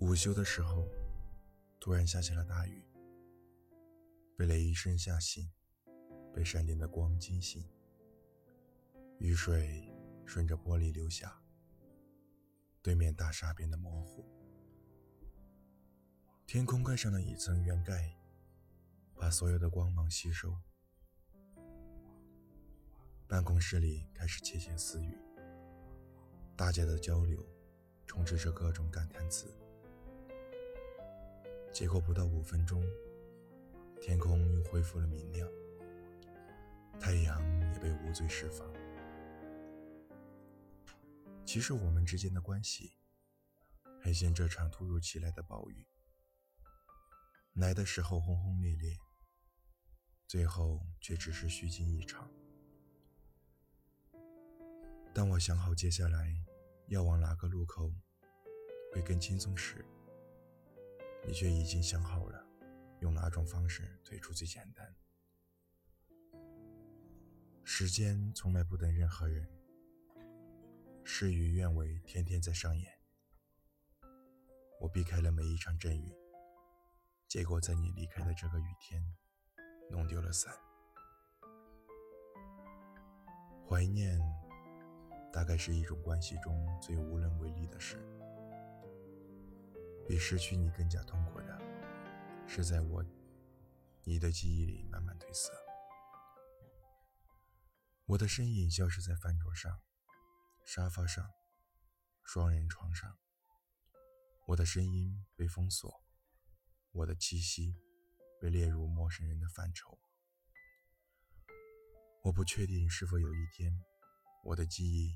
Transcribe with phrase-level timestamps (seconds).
[0.00, 0.88] 午休的时候，
[1.78, 2.82] 突然下起了大雨。
[4.34, 5.46] 被雷声吓醒，
[6.32, 7.62] 被闪电的光惊醒。
[9.18, 9.92] 雨水
[10.24, 11.42] 顺着玻璃流下，
[12.80, 14.24] 对面大厦变得模糊。
[16.46, 18.16] 天空盖上了一层圆盖，
[19.16, 20.56] 把所有的光芒吸收。
[23.28, 25.14] 办公室里开始窃窃私语，
[26.56, 27.46] 大家的交流
[28.06, 29.54] 充斥着各种感叹词。
[31.72, 32.84] 结果不到五分钟，
[34.00, 35.48] 天空又恢复了明亮，
[36.98, 37.40] 太阳
[37.72, 38.70] 也被无罪释放。
[41.46, 42.92] 其实我们之间的关系，
[44.00, 45.86] 很像这场突如其来的暴雨，
[47.54, 48.98] 来的时候轰轰烈烈，
[50.26, 52.30] 最后却只是虚惊一场。
[55.14, 56.34] 当我想好接下来
[56.88, 57.92] 要往哪个路口
[58.92, 59.84] 会更轻松时，
[61.26, 62.44] 你却已经想好了，
[63.00, 64.96] 用哪种方式退出最简单。
[67.62, 69.48] 时间从来不等任何人，
[71.04, 72.92] 事与愿违，天天在上演。
[74.80, 76.12] 我避开了每一场阵雨，
[77.28, 79.00] 结果在你离开的这个雨天，
[79.90, 80.52] 弄丢了伞。
[83.68, 84.18] 怀念，
[85.32, 87.96] 大概是一种关系中最无能为力的事。
[90.10, 91.56] 比失去你更加痛苦的，
[92.48, 93.00] 是在我
[94.02, 95.52] 你的记忆里慢慢褪色。
[98.06, 99.80] 我的身影消失在饭桌上、
[100.64, 101.30] 沙发上、
[102.24, 103.16] 双人床上。
[104.46, 106.02] 我的声音被封锁，
[106.90, 107.76] 我的气息
[108.40, 109.96] 被列入陌生人的范畴。
[112.24, 113.80] 我不确定是否有一天，
[114.42, 115.14] 我的记忆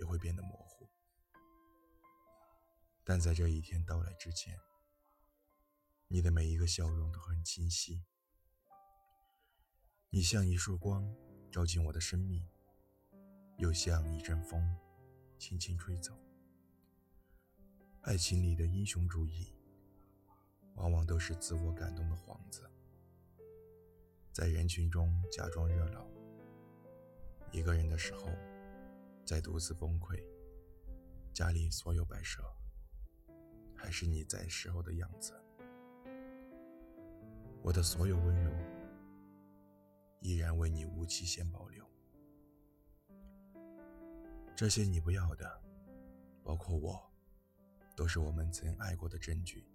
[0.00, 0.90] 也会变得模糊。
[3.04, 4.58] 但在这一天到来之前，
[6.06, 8.04] 你的每一个笑容都很清晰。
[10.10, 11.12] 你像一束光，
[11.50, 12.46] 照进我的生命，
[13.56, 14.62] 又像一阵风，
[15.38, 16.16] 轻轻吹走。
[18.02, 19.52] 爱情里的英雄主义，
[20.74, 22.70] 往往都是自我感动的幌子，
[24.32, 26.06] 在人群中假装热闹，
[27.50, 28.28] 一个人的时候，
[29.24, 30.22] 在独自崩溃。
[31.32, 32.42] 家里所有摆设。
[33.82, 35.34] 还是你在时候的样子，
[37.62, 38.52] 我的所有温柔
[40.20, 41.84] 依然为你无期限保留。
[44.54, 45.60] 这些你不要的，
[46.44, 47.02] 包括我，
[47.96, 49.66] 都是我们曾爱过的证据。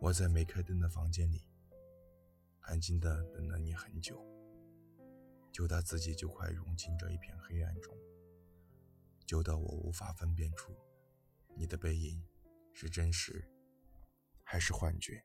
[0.00, 1.44] 我在没开灯的房间里，
[2.60, 4.24] 安静的等了你很久，
[5.52, 7.94] 久到自己就快融进这一片黑暗中，
[9.26, 10.72] 久到我无法分辨出。
[11.58, 12.24] 你的背影
[12.72, 13.44] 是真实
[14.44, 15.24] 还是幻觉？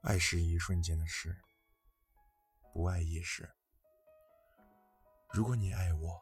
[0.00, 1.36] 爱是一瞬间的事，
[2.72, 3.46] 不爱也是。
[5.34, 6.18] 如果你爱我，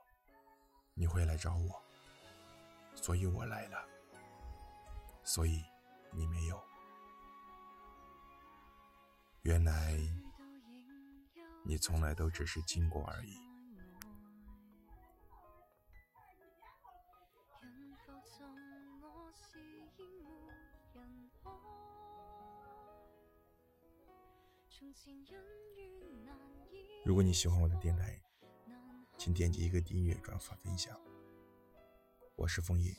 [0.94, 1.80] 你会来找我，
[2.96, 3.88] 所以我来了。
[5.22, 5.62] 所以
[6.10, 6.60] 你没有。
[9.42, 9.96] 原来
[11.62, 13.43] 你从来都只是经过而已。
[27.04, 28.20] 如果你喜欢我的电台，
[29.18, 30.98] 请点击一个订阅、转发、分享。
[32.36, 32.94] 我是枫叶，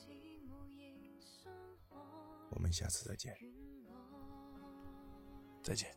[2.50, 3.36] 我们下次再见，
[5.62, 5.94] 再见。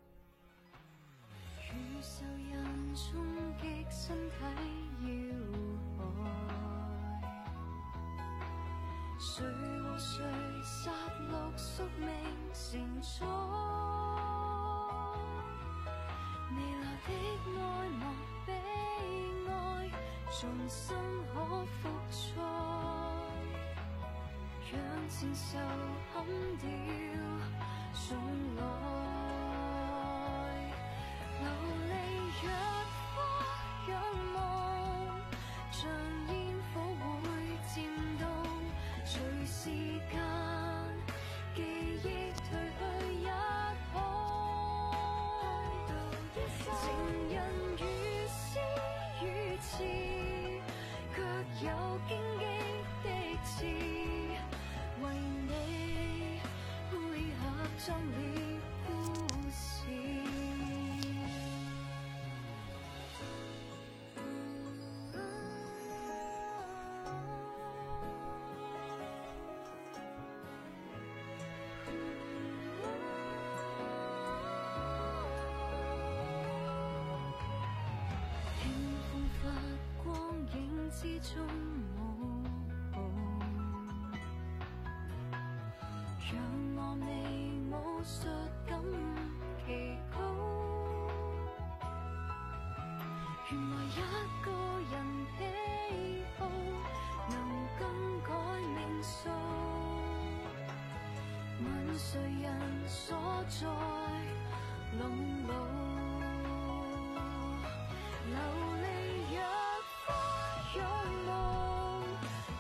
[9.22, 10.24] 谁和谁
[10.64, 10.92] 杀
[11.30, 12.08] 戮宿命
[12.54, 14.39] 成灾？
[20.40, 20.96] 重新
[21.34, 22.40] 可复赛，
[24.72, 24.74] 让
[25.10, 25.60] 前愁
[26.16, 26.18] 冚
[26.62, 26.64] 掉
[28.08, 28.08] 重
[28.56, 28.58] 来。
[31.42, 31.44] 流
[31.90, 31.92] 离
[32.42, 32.48] 若
[33.12, 33.18] 花
[33.90, 33.92] 仰
[34.34, 34.40] 望，
[35.74, 35.78] 像
[36.30, 36.34] 烟
[36.74, 37.28] 火会
[37.76, 37.76] 渐
[38.18, 38.24] 冻，
[39.04, 39.12] 随
[39.46, 39.60] 时
[40.10, 40.16] 间
[41.54, 41.60] 记
[42.02, 42.06] 忆
[42.40, 42.48] 褪
[42.80, 42.82] 去
[43.20, 43.28] 一
[43.92, 43.94] 空。
[46.80, 46.82] 情
[47.30, 47.38] 人
[47.78, 47.84] 如
[48.30, 48.40] 诗
[49.20, 49.24] 如
[49.60, 49.70] 词。
[51.62, 51.68] 有
[52.08, 52.46] 荆棘
[53.04, 53.08] 的
[53.44, 55.04] 刺，为
[55.46, 55.52] 你
[56.90, 56.94] 配
[57.36, 57.42] 合
[57.86, 58.49] 壮烈
[81.22, 81.46] 中
[81.98, 82.44] 舞
[82.94, 82.98] 步，
[86.32, 86.34] 让
[86.78, 87.08] 我未
[87.70, 87.76] 武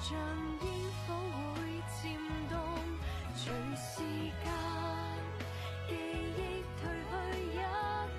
[0.09, 0.65] 像烟
[1.06, 1.13] 火
[1.53, 1.61] 会
[2.01, 2.01] 渐
[2.50, 2.57] 冻，
[3.35, 4.01] 随时
[4.44, 4.50] 间
[5.88, 5.89] 记
[6.35, 6.39] 忆
[6.81, 7.56] 褪去一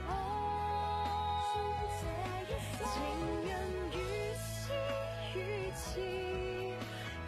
[0.06, 0.08] 半。
[2.78, 2.94] 情
[3.44, 3.50] 人
[3.90, 3.98] 如
[4.38, 4.40] 诗
[5.34, 5.36] 如
[5.74, 5.82] 词，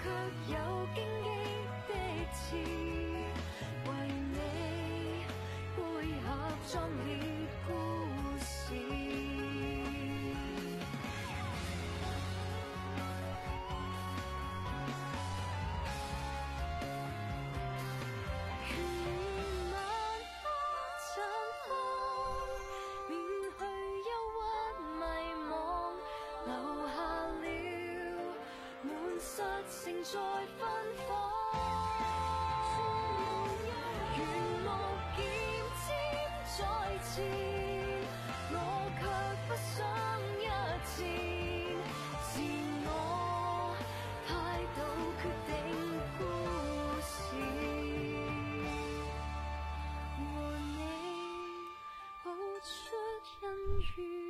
[0.01, 0.05] 却
[0.53, 0.55] 有
[0.95, 1.27] 荆棘
[1.89, 1.91] 的
[2.33, 2.41] 刺。
[3.85, 3.89] 为
[4.31, 4.35] 你
[5.75, 5.77] 配
[6.23, 6.27] 合，
[6.71, 7.32] 装了。
[37.21, 38.57] 我
[38.99, 39.03] 却
[39.47, 39.77] 不想
[40.41, 40.97] 一战，
[42.23, 42.33] 自
[42.87, 42.89] 我
[44.27, 44.31] 态
[44.75, 44.79] 度
[45.21, 45.51] 决定
[46.17, 46.21] 故
[47.03, 47.13] 事。
[50.17, 50.21] 和
[50.57, 50.81] 你
[52.25, 52.25] 譜
[52.63, 52.73] 出
[53.43, 53.45] 恩
[53.97, 54.22] 怨。